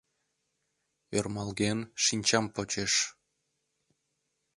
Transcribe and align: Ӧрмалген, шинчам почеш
Ӧрмалген, 1.17 1.79
шинчам 2.03 2.45
почеш 2.55 2.93